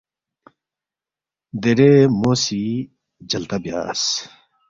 [1.61, 2.63] دیرے مو سی
[3.29, 4.01] جلتہ بیاس،